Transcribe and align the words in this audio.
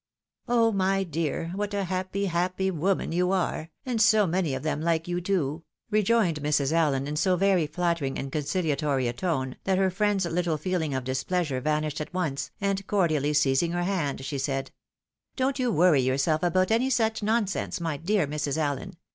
"Oh 0.47 0.71
my 0.71 1.03
dear, 1.03 1.49
what 1.53 1.75
a 1.75 1.83
happy, 1.83 2.25
happy, 2.25 2.71
woman 2.71 3.11
you 3.11 3.31
are! 3.31 3.69
and 3.85 4.01
so 4.01 4.25
many 4.25 4.55
of 4.55 4.63
them 4.63 4.81
like 4.81 5.07
you 5.07 5.21
too!" 5.21 5.63
rejoined 5.91 6.41
Mrs. 6.41 6.71
Allen, 6.71 7.05
in 7.07 7.15
so 7.15 7.35
very 7.35 7.67
flattering 7.67 8.17
and 8.17 8.31
concihatory 8.31 9.07
a 9.07 9.13
tone, 9.13 9.57
that 9.63 9.77
her 9.77 9.91
friend's 9.91 10.25
Uttle 10.25 10.59
feeling 10.59 10.95
of 10.95 11.03
displeasure 11.03 11.61
vanished 11.61 12.01
at 12.01 12.15
once, 12.15 12.49
and 12.59 12.87
cordiaUy 12.87 13.35
seizing 13.35 13.73
her 13.73 13.83
hand, 13.83 14.25
she 14.25 14.39
said," 14.39 14.71
Don't 15.35 15.59
you 15.59 15.71
worry 15.71 16.01
yourself 16.01 16.41
about 16.41 16.71
any 16.71 16.89
such 16.89 17.21
nonsense, 17.21 17.79
my 17.79 17.95
dear 17.97 18.25
Mrs. 18.25 18.57
Allen. 18.57 18.93